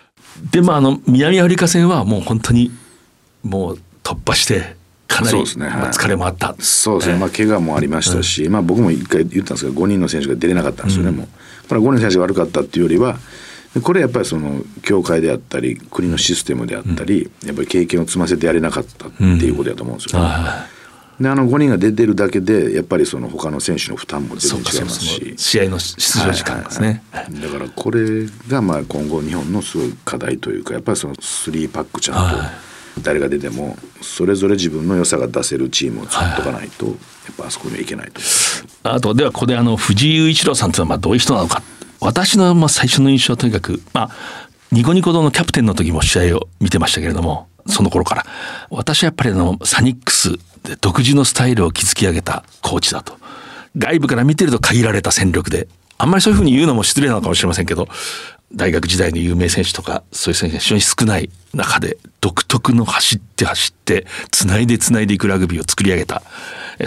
[0.52, 2.72] でもあの南アフリカ戦はもう本当に
[3.42, 4.76] もう突破して
[5.08, 6.56] かなり、ねまあ、疲れもあった。
[6.60, 11.28] そうですね、まあ怪我もありましたし、まあ僕も一回言ったんですけど、5人の選手が出れなかったんですよね、もう。
[11.68, 13.18] これは5人の選手が悪かったっていうよりは、
[13.82, 20.79] これやっぱりその協会であったり国のシステムであったり、やっぱり経験を積ませてやれなかったっていうことだと思うんですよ、ね。
[21.20, 25.34] であの5人が出てるだけでやっぱりその他の選手の負担も全然違いますし。
[25.38, 36.96] 試合の出場時間ですね、はいはい、だからこれがまあ今後日本のすごい課題というかやっぱりその3パックちゃんと、誰が出てもそれぞれ自分の良さが出せるチームを作っとかないと、やっ
[37.38, 38.22] ぱあそこにはいけないと。
[38.84, 41.62] あとではここであの藤井雄一郎さんというのはまあどういう人なのか。
[42.02, 44.10] 私のまあ最初の印象はとにかくまあ
[44.72, 48.26] ニコニコ堂のキャプテンの時も試合を見てましたけれどもその頃から。
[48.70, 50.32] 私はやっぱりあのサニックス
[50.64, 53.18] で独自のスタイルを築き上げたコーチだと。
[53.78, 57.88] 外部から見てると限られた戦力であんまりそういうふうに言うのも失礼なのかもしれませんけど
[58.54, 66.22] 大学時代の有名選手とかそういう選手が非常に少ない中で独特の走って走ってつないでつないでいくラグビーを作り上げた。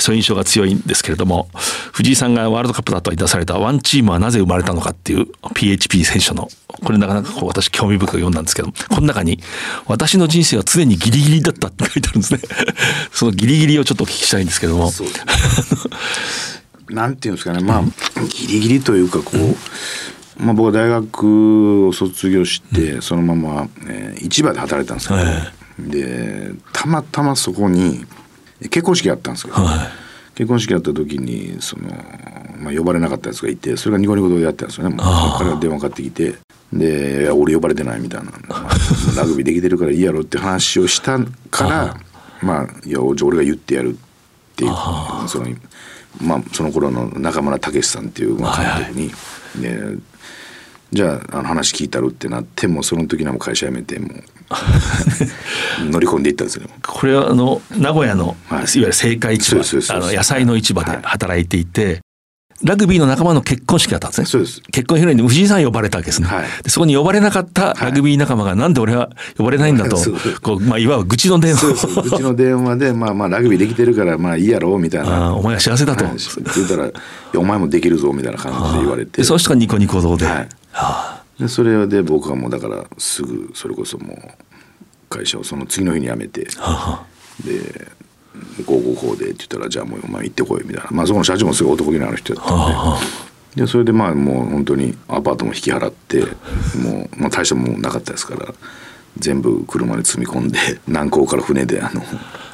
[0.00, 1.48] そういう印象が強いんですけれども
[1.92, 6.48] 藤井さんがワールドカップだと出されたワンチームはなぜ生まれたのかっていう PHP 選手の
[6.82, 9.38] これなかなかこう私興味深く読んだんですけどこの中に
[9.86, 12.40] 私の人生は常にギリギリだったって書いてあるんですね。
[13.12, 14.90] そのギリギリをちょっとお聞きしたいんですけども。
[16.88, 17.62] なんていうんですかね。
[17.62, 17.82] まあ
[18.24, 19.56] ギリギリというかこう、
[20.38, 28.04] まあ、僕は大学を卒業して、そのまま、えー、市場で働いたんですけど、でたまたまそこに
[28.60, 29.56] 結婚式やったんですけど、
[30.34, 31.88] 結婚式やった時にその、
[32.58, 34.96] まあ、呼ばれなかったやつがいてそれがニコニコでやってたんですよね。
[34.96, 36.34] もうそこから電話かかってきて
[36.72, 38.70] で「いや俺呼ばれてない」みたいな、まあ
[39.16, 41.18] 「ラグビーできてるからいいやろ」って話をした
[41.50, 41.96] から
[42.42, 44.72] まあ「いや俺が言ってやる」っていう
[45.26, 45.46] その
[46.20, 49.98] まあ、その頃の中村武さんっていう監督に、はいはい、
[50.92, 54.10] じゃああの話聞いたるってなってもその時にはもう会社辞めてもう
[55.90, 62.00] 乗り込んでいったんですよこれはあの名古屋の、はい、いわゆる青果市場あの野菜の市場で働いていて、
[62.64, 64.26] ラグビーの仲間の結婚式だったんですね。
[64.26, 64.62] そうです。
[64.70, 66.28] 結婚披露に藤井さん呼ばれたわけですね。
[66.28, 69.96] はい、でそこに呼ばれなかったラグビー仲間が、なんで俺は呼ばれないんだと、
[70.42, 72.02] こう、まあ、いわば愚痴の電話を。
[72.02, 75.34] 愚痴の電話で、まあまあ、ラグビーできてるから、まあいいやろ、みたいな。
[75.34, 76.04] お前は幸せだと。
[76.04, 76.90] 言ったら、
[77.34, 79.24] お前もできるぞ、みたいな感じで言われて。
[79.24, 80.26] そうしたらニコニコ堂で。
[80.26, 80.48] はい。
[80.72, 84.18] はあ、でそれで僕はもうだからすぐそれこそもう
[85.08, 87.06] 会社をその次の日に辞めて、はあ、
[87.46, 87.90] で
[88.64, 90.88] こうこうこうでって言ったらじゃあもうお前行ってこいみたいな。
[90.90, 92.74] まあそこの社長もすごい男気のある人やったんで。
[92.74, 96.22] はあでそれでまあもう本当にアパートも引き払って
[96.78, 98.46] もう、まあ、大したもんなかったですから
[99.18, 102.02] 全部車に積み込んで南港から船であの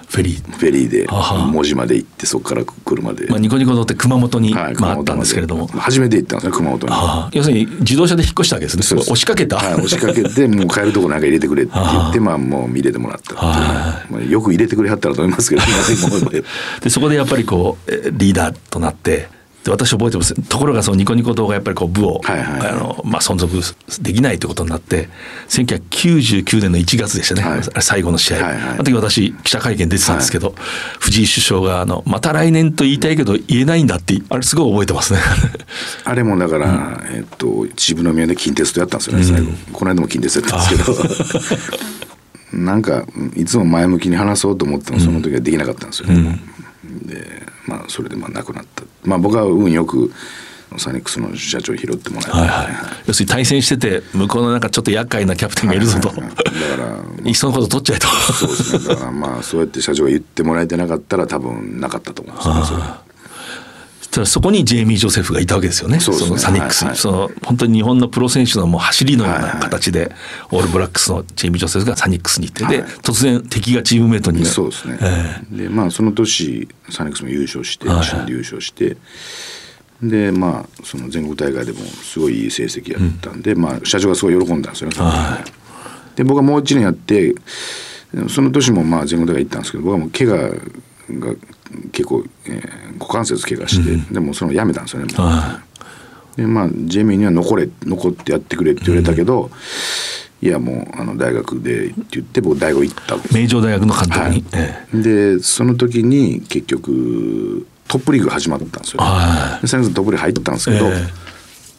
[0.08, 0.52] フェリー。
[0.52, 1.06] フェリーで
[1.52, 5.66] 門司まで行ってそこから車で、まあ、ニコニコ乗って熊本に、はい、あったんですけれども。
[5.66, 6.92] 初めて行ったんですね熊本に。
[7.32, 9.00] 要するに自動車で引っ越したわけですね。
[9.00, 15.62] 押しかけた、はい、押しかけて もう帰るとこなんか入れてくれって言ってまあもう入れてもらったっていう、まあ、よく入れてくれはったらと思いますけど
[16.82, 19.28] でそこでやっぱりこうリーダーとなって
[19.66, 20.34] 私覚えてます。
[20.48, 23.60] ところがそのニコニコ動画やっぱりこう部を、はいはい、あのまあ、存続
[24.00, 25.08] できないということになって
[25.48, 30.56] 1999年の1月でしたね、はい、最後の試合、はいはい、あの時私記者会見出てたんですけど、はい、
[31.00, 35.20] 藤井首相があの「また来年と言いたいけど言えないんだ」ってあれすごい覚えてますね。
[36.04, 41.78] あれもだから、うん、えっと渋野宮で近鉄とやったんですよね最後、うん、この間も近鉄やったんですけど。
[42.52, 43.04] なんか
[43.36, 46.08] いつも前向きに話そうと思ってもその時はできなかったんですよ。
[46.08, 46.40] ね、
[46.84, 50.12] うん、でまあそれでまあ亡くなったまあ僕は運よく
[50.76, 52.66] サニックスの社長に拾ってもらって、はいはい、
[53.06, 56.42] 要するに対戦してて向こうのなんかちょっと厄介なキャプテンがいるぞと、はいはいはい、だ
[56.76, 56.82] か
[57.22, 58.06] ら いっそのこと取っちゃえと。
[58.08, 58.94] そうですね。
[58.94, 62.84] だからまあそうやって社長が言ってもらえてなかったら多分なかったと思うんですよね
[64.24, 70.12] そそこにジェイミー・ジョセフがいたわけですよね、そ、ね、のサニックス、はいはい、その本当に日本のプロ選手のもう走りのような形で、
[70.50, 74.44] オールブラックスのジェイミー・ジョセフがサニックスに行って、はい、で突然敵がチームメートに。
[74.44, 78.96] そうですね、えー、でまあその年サニックスも優勝して、はい、優勝して
[80.02, 87.34] でまあその全国大会でもすごいいい成績やったんで、うん、まあ社長がすごい喜んだんですよね、はい、で僕はもう一年やって
[88.28, 90.50] その年もまあ全国大会行ったんですけど僕はもう怪我
[91.10, 91.34] が
[91.92, 95.14] 結構、えー、股関節怪我して、うん、でもそのやめたんですよね。
[96.36, 99.50] でまあジェミーには残れ残ってやってくれって言われたけど、
[100.42, 111.08] うん、いやもうあの大学でって言って僕大学行った名城大学の監督に、はい、でその時に結局トップリーグ始まったんですよ、はい、でトップリーグ入ったんですけど、えー、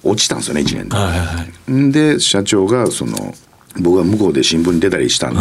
[0.04, 3.34] 落ちたんですよね1年で、はいはい、で社長がその
[3.80, 5.40] 僕は向こうで新聞に出たりしたんで、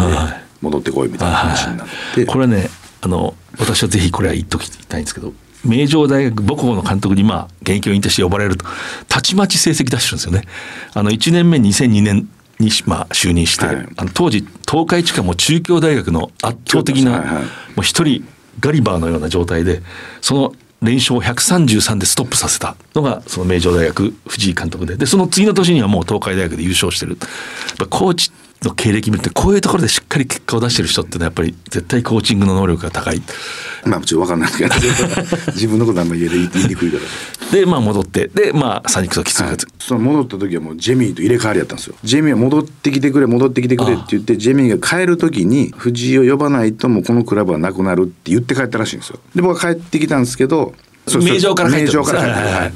[0.61, 2.69] 戻ってこいみたいな話になって、これね
[3.01, 5.33] あの私はぜひこれは言っときたいんですけど
[5.65, 8.65] 名城大学母校の監督にまあ現役を引退して呼ばれると
[9.07, 10.43] たちまち成績出してるんですよね。
[10.93, 17.19] あの1年目2002年にまあ就任して、はい、あの当時東海地下も中京大学の圧倒的な、
[17.75, 18.25] もう一人
[18.59, 19.81] ガリバーのような状態で
[20.21, 24.95] その連勝を133でストップさせたのがその名城大学藤井監督で。
[24.95, 27.17] でその次の年にはもう東海大学で優勝してる。
[27.89, 28.31] コーチ
[28.63, 33.21] の経歴見るとこういうところでしっかり結果を出してる人ってのはやっぱり絶対コーチングの能力が高い。
[33.85, 34.75] まあもちろん分かんないけど
[35.53, 37.51] 自分のことあんまり言いにくいから。
[37.51, 41.95] でまあ戻ってでまあサニックスをきつく、はい、その戻った時はもうジェミーと入れ替わりやったんですよ。
[42.03, 49.19] ジェミーは戻ってきてくれ戻ってきてくれって言ってジェミーが帰る時に藤井を呼ばないともうこのクラブはなくなるって言って帰ったらしいんですよ。
[49.35, 50.73] で僕は帰ってきたんですけど
[51.07, 52.73] 名城から帰って名城から帰って、はい、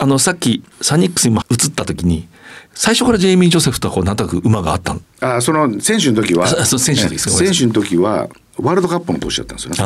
[0.00, 2.28] あのさっきサニックスに移った時に
[2.78, 5.00] 最初からジェイミー・ジョセフとはこうなんとなく馬があったの？
[5.20, 6.46] あその選手の時は。
[6.46, 9.82] 選手の時はワールドカップの年だったんですよね。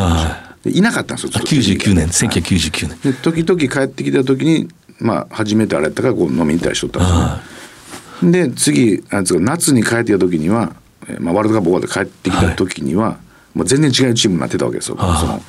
[0.67, 0.81] い。
[0.83, 4.69] なかったんですよ99年1999年で時々帰ってきた時に
[5.01, 10.77] まあ初めてあれやったからこう飲みに行ったりしとったんですよ、で次あつ夏に帰ってきた時には、
[11.09, 13.19] えーまあ、ワールドカップ終わって帰ってきた時には、は
[13.55, 14.99] い、もう全然違うチームになってたわけですよ。
[14.99, 15.41] その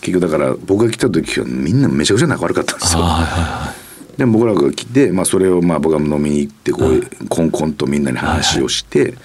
[0.00, 3.02] 結局だから僕が来た時はみんなめちゃくちゃ仲悪かったんですよ。
[3.02, 3.75] はいはいはい
[4.16, 9.18] で僕らが来て、まあ、それをまあ僕が飲みに行ってこう、コンコンとみんなに話をして、はいはい、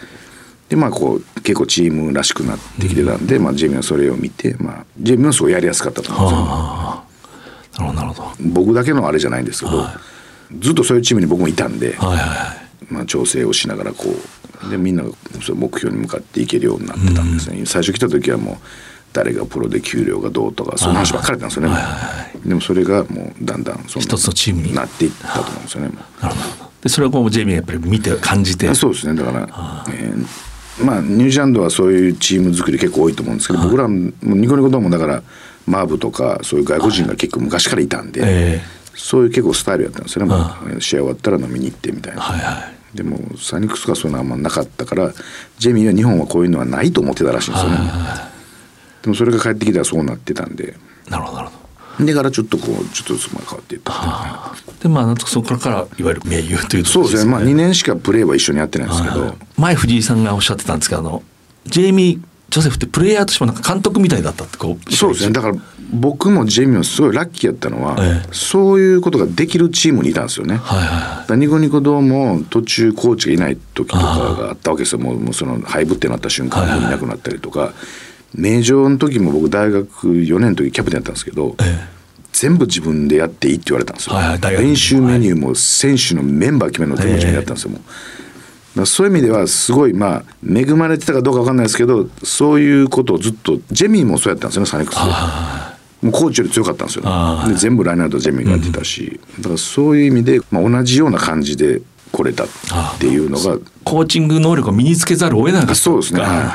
[0.69, 6.35] でまあこう結構チームらしくなってきてたんで、うん、まあ、ジェミはそれを見て、まあ、ジェミはすごいやりやすかったと思うんで
[7.73, 9.95] すよ、なるほど僕だけのあれじゃないんですけど、は
[10.51, 12.55] い、ずっとそういうチームに僕もいたんで、はいは
[12.89, 14.05] いまあ、調整をしながらこ
[14.65, 15.09] うでみんなが
[15.41, 18.57] そ目標に向かっていけるようになってたんですね、うん、最初来た時はもう
[19.13, 21.89] 誰がプロで給料がどうとかその話ばっかりなんですよね、はいは
[22.45, 24.73] い、でもそれがもうだんだんその一つのチームに。
[24.73, 25.89] なっていったと思うんですよね。
[26.21, 26.71] なるほど。
[26.81, 29.21] でそれをこうジェイミーやっぱり見て感じてそうですね。
[29.21, 35.23] だから、えー、まあニュージーランドはそういうチーム作り結構多いと思うんですけど僕らもニコニコドームだから
[35.67, 42.21] マーブとかそういう外国人が結構昔からいたんで、えー、そういう結構スタイルやったんですよね、まあ、試合終わったら飲みに行ってみたいな。
[42.21, 42.97] はいはい。
[42.97, 45.13] でもサニックスとかそういうのはあんまなかったから
[45.57, 47.77] ジェミーは日本はこういうのはないと思ってたらしいんですよね。
[49.03, 50.75] でもそれが帰ってきたらそうなってたんで。
[51.09, 51.53] なるほどなるほ
[51.99, 52.05] ど。
[52.05, 54.53] でからちょっとこうちょっとずつ変わっていった。
[54.81, 57.31] でまあそこからいわゆる盟友という、ね、そうですね。
[57.31, 59.35] まあ2年しかプレーは一緒にやってないんですけど。
[59.57, 61.23] 前藤井さんがおっしゃってたんですけどあの
[61.65, 65.33] ジェイミー・ジョセフってプレイヤーとしてもなんか監督みたいだったってこうそうですね。
[65.33, 65.55] だから
[65.93, 70.55] 僕もジェイミーもすごいラッキーやったのは、ええ、そういうことができるチームにいたんですよね。
[70.55, 77.59] はいはい、ニコニコ堂も途中コーチがいない時とかがあったわけですよもうもうその廃部ってなった瞬間にいなくなったりとか。
[77.59, 77.75] はいはい
[78.33, 81.87] 名城の時も僕大学4年の時キャプテンやったんですけど、ええ、
[82.31, 87.79] 全部自分でやっていいって言われたんですよ、はいはい、練習メニューも選手のメンバー決めるの全部自分でやったんですよ、も
[88.83, 95.71] うそういう意味ではすごいまあ恵まれてたかどうか分かんないですけどそういうことをずっとジェミーもそうやったんですよねサネックスで。
[96.01, 97.03] もうコーチより強かったんですよ、
[97.47, 102.47] で全部ライナーとジェミーがやってたし、うん、だからそういう意味で、まあ、同じような感じで来れたっ
[102.99, 106.21] ていうのがコーチング能力を身につけざるを得なかったそうですね。
[106.21, 106.47] はい、はい、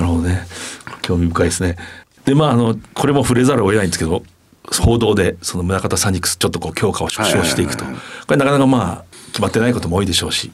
[0.00, 0.46] なるほどね
[1.08, 1.76] 興味深いですね。
[2.26, 4.22] でまああのこれも触れざるを得ないんですけど
[4.82, 7.90] 報道でその宗像サニックスちょっとこう強化を縮小していくと、こ
[8.30, 10.50] れなかなかまあ決まってないことも多いでしょうし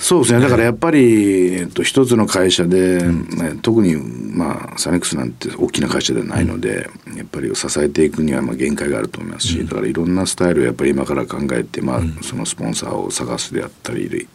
[0.00, 0.40] そうですね。
[0.40, 14.26] だからやっぱり、えっと、一つの会社で、うん、特に、まあ、サネックスなんて大きな会社ではないので、うん、やっぱり支えていくにはまあ限界があると思いますし、うん、だからいろんなスタイルをやっぱり今から考えて、まあ、そのスポンサーを探すであったり、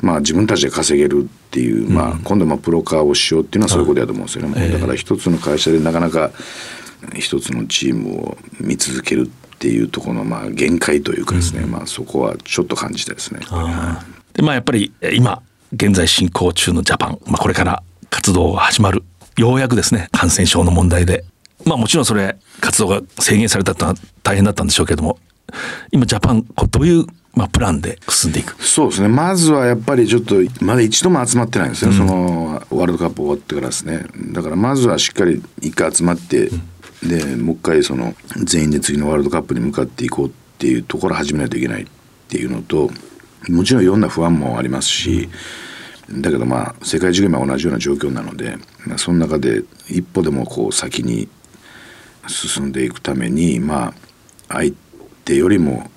[0.00, 4.68] まあ、自分たちで稼げるっていう、まあ、今度まあプロ化をしようっていうのはそういうことだと思うんですよね。
[4.70, 6.32] だから一つの会社でなかなか
[7.14, 13.40] 一つのチームを見続けるっていうところのまあ限界というかですね、まあ、そこはちょっと感じたですね。
[14.40, 15.42] でまあやっぱり今
[15.74, 19.04] 現在進行中のジャパン、まあ、これから活動が始まる。
[19.36, 21.26] ようやくですね感染症の問題で。
[21.66, 25.18] まあもちろんそれ活動が制限されたとは大変だったんでしょうけれども
[25.92, 28.64] 今ジャパンこうどういうまあ、プランで進んでいく？
[28.64, 29.08] そうですね。
[29.08, 34.06] まずはやっぱりちょっとまだ一度も集まってないんですね、うん、そのワールドカップ終わってからですね。
[34.32, 36.54] だからまずはしっかり一回集まって、う
[37.06, 41.86] ん、でもう一回その全員で次のワールドカップに向かっていこうっていうところを始めないといけないっ
[42.28, 42.90] ていうのと
[43.48, 45.28] もちろんいろんな不安もありますし、
[46.10, 48.56] だけどまあ世界中今同じような状況なので
[48.96, 51.28] その中で一歩でもこう先に
[52.26, 53.94] 進んでいくためにまあ
[54.48, 54.72] 相
[55.24, 55.88] 手よりも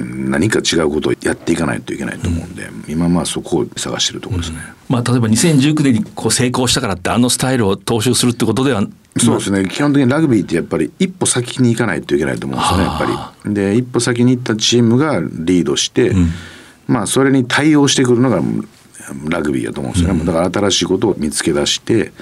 [0.00, 4.58] 何か違うことをやっていかないといけないと思うんで、うん、今まあそこを探してるところですね。
[4.88, 8.84] うん、まあ例えば2019年にこう成功したからってあのスタイルを踏襲するってことでは
[9.16, 13.54] そうですね基本的にラグビーってやっぱり一歩先に行かないといけないと思うんですよねやっぱり。
[13.54, 16.28] で一歩先に行ったチームがリードして、うん、
[16.88, 18.42] まあそれに対応してくるのが
[19.28, 22.12] ラグビーだと思うんですよね、だから新しいことを見つけ出して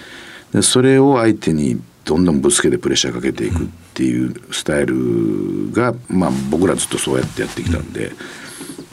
[0.52, 8.12] でそれを相手にどんどんぶつけてプレッシャーかけていくっていうスタイルが、まあ、僕らずっとそうやってやってきたんで。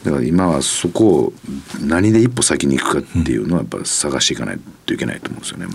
[0.04, 1.32] だから今はそこを
[1.80, 5.66] 何で一歩先に行くかっていうのはやっぱ探していかないといけないと思うんですよね。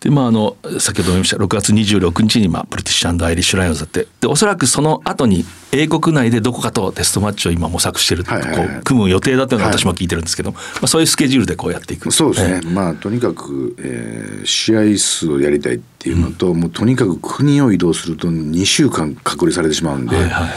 [0.00, 4.06] でまああの先ほど言いました6月26日にまあブリティッシュアイリッシュライオンズだって。
[4.20, 12.12] でおそらくその後に英国内でどこかとテストマッチを今模索してる、はいはいはい、こう組む予定だというのは私も聞いてるんですけど、はい、まあ、そういうスケジュールでこうやっていく。
[12.12, 20.16] そうですね、えー、まあとにかく、えー、試合数をやりたいっていうのと、うん、もうとにかく国を移動すると2週間隔離されてしまうんで。
[20.16, 20.48] はいはいはい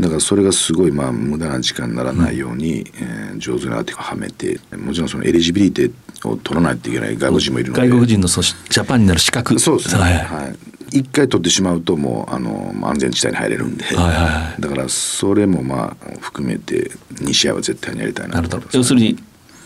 [0.00, 7.88] だからそれがすごいまあ無駄な時間にならないように、うん、えー、上手な手をはめてもちろんそのエリジビリティを取らないといけない外国人もいるので。
[7.88, 9.58] 外国人のそジャパンになる資格。
[9.58, 10.48] そうですね、はい、は
[10.92, 19.18] い、一回取ってしまうともうあの安全地帯に入れるんで、はいはいはい、だからそれもまあ含めて2試合は絶対にやりたいなと要するに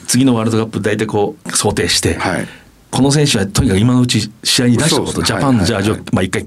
[0.06, 2.48] 次のワールドカップ大体こう想定して、はい、
[2.90, 5.82] この選手はとにかく今のうち試合に出したこと、ジャパン、じゃあ、
[6.12, 6.46] まあ、一回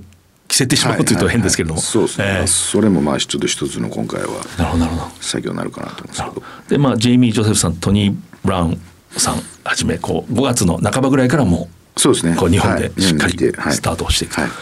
[0.52, 4.42] 着せてしまうというと変ですけれども、そうですね、えー、それもまあちょっと一つの今回は。
[5.22, 6.44] 作業になるかなと思うんですけど。
[6.68, 8.82] でまあジェイミー・ジョセフさんトニー・ブラウン
[9.16, 12.36] さんはじめこう5月の半ばぐらいからもそうですね。
[12.36, 14.42] こう日本でしっかりスタートをしていくと。
[14.42, 14.50] はい。
[14.50, 14.60] はい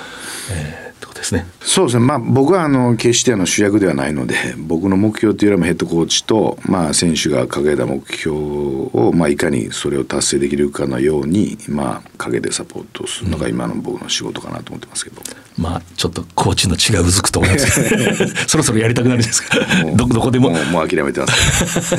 [0.51, 0.83] え。
[0.85, 0.88] ー
[1.19, 1.45] ですね。
[1.61, 2.05] そうですね。
[2.05, 15.21] まあ僕はあの決してあの主役ではないので、僕の目標というよりもヘッドコーチとまあ選手が掲げた目標をまあいかにそれを達成できるかのようにまあ陰でサポートするのが今の僕の仕事かなと思ってますけど。
[15.57, 17.81] うん、まあちょっとコーチの血がうずくと思います
[18.47, 19.57] そろそろやりたくなるんですか？
[19.95, 20.49] どどこでも。
[20.51, 21.95] もうもう諦めてます。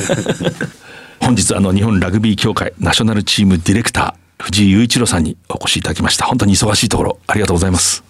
[1.21, 6.25] 本日あの日本ラグビー協会ナショナルチームディレクター藤井雄一郎さんにお越しいただきました。
[6.25, 8.10] 本当に忙しいところありがとうございます。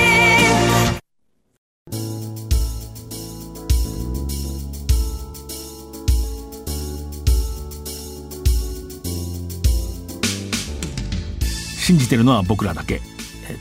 [11.91, 13.01] 信じてるのは僕らだけ。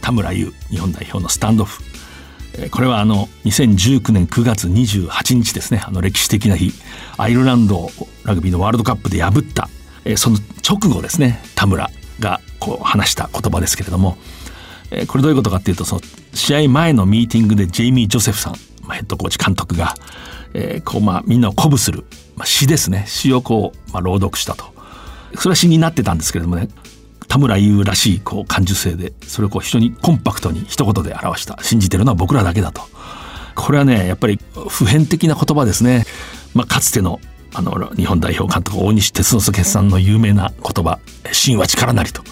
[0.03, 1.83] 田村優日本代表のスタンドオフ。
[2.71, 5.83] これはあの2019年9月28日ですね。
[5.85, 6.73] あの歴史的な日。
[7.17, 7.91] アイルランドを
[8.25, 9.69] ラグビーのワールドカップで破った。
[10.17, 11.43] その直後ですね。
[11.57, 14.17] 田村がこう話した言葉ですけれども。
[15.09, 16.03] これどういうことかっていうとその
[16.33, 18.55] 試合前のミーティングでジェイミー・ジョセフさん
[18.91, 19.95] ヘッドコーチ監督が、
[20.55, 22.05] えー、こうまあみんなを鼓舞する、
[22.37, 23.07] まあ、詩ですね。
[23.09, 24.67] 詩をこう、まあ、朗読したと。
[25.37, 26.69] それは詩になってたんですけれどもね。
[27.31, 32.83] 田村優らしいこう感受性でそれをこう非常にコンパクトに一言で表した信じてるのは僕らだけだと。
[33.55, 36.05] これはねやっぱり普遍的な言葉ですね、
[36.55, 37.21] まあ、かつての
[37.53, 40.99] あの日本代表監督大西哲之助さんの有名な言葉
[41.33, 42.23] 「真は力なり」と。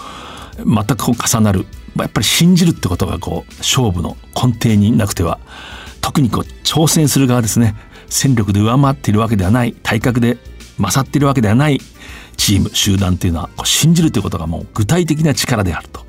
[0.59, 5.39] 全くこう重なるやっぱり信じるってことがこう勝負の根底になくては
[6.01, 7.77] 特にこう挑戦する側ですね。
[8.09, 10.39] 戦力で上回っているわけではない体格で
[10.79, 11.81] 勝っているわけではない
[12.39, 16.07] チーム集団っていうのは信じるということがもう具体的な力であると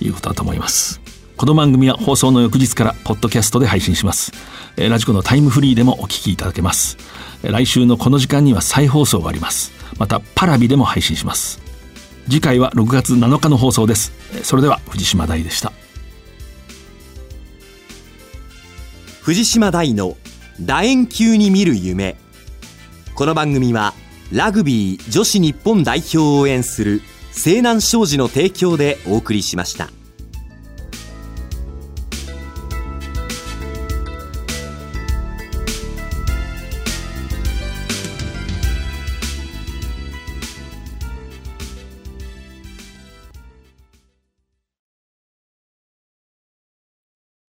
[0.00, 1.00] いうことだと思います。
[1.36, 4.30] この番組は放送の翌日からポッドキャストで配信します。
[4.76, 6.98] ラジコのタイムフリーでもお聞きいただけます。
[7.42, 9.72] 来週のこの時間には再放送があります。
[9.98, 11.60] またパラビでも配信します。
[12.26, 14.12] 次回は6月7日の放送です。
[14.44, 15.72] それでは藤島大でした。
[19.22, 20.16] 藤島大の
[20.60, 22.16] 楕円球に見る夢。
[23.14, 23.94] この番組は
[24.32, 27.02] ラグビー女子日本代表を応援する
[27.32, 30.01] 西南商事の提供でお送りしました。